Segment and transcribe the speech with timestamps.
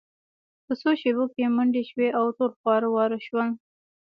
[0.65, 3.47] په څو شیبو کې منډې شوې او ټول خواره واره شول